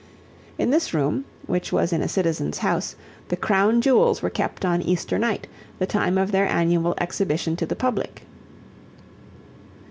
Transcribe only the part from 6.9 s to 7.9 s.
exhibition to the